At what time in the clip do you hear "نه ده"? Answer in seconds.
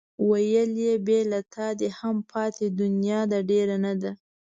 3.85-4.11